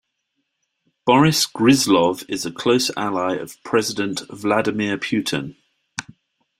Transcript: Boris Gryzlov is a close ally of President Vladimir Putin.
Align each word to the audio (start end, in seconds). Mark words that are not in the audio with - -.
Boris 1.05 1.45
Gryzlov 1.45 2.25
is 2.27 2.43
a 2.43 2.51
close 2.51 2.89
ally 2.97 3.35
of 3.35 3.61
President 3.63 4.21
Vladimir 4.31 4.97
Putin. 4.97 5.55